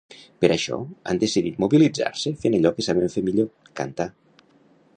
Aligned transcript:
Per 0.43 0.47
això, 0.53 0.77
han 1.11 1.19
decidit 1.23 1.59
de 1.59 1.63
mobilitzar-se 1.65 2.33
fent 2.45 2.57
allò 2.61 2.71
que 2.79 2.85
saben 2.87 3.13
fer 3.17 3.23
millor: 3.29 3.51
cantar. 3.83 4.09